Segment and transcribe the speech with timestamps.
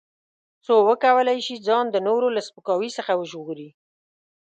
[0.65, 3.69] څو وکولای شي ځان د نورو له سپکاوي څخه وژغوري.